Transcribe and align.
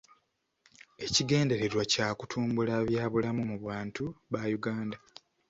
Ekigendererwa 1.05 1.83
kya 1.91 2.07
kutumbula 2.19 2.73
bya 2.87 3.05
bulamu 3.11 3.43
mu 3.51 3.57
bantu 3.67 4.03
ba 4.31 4.41
Uganda. 4.57 4.97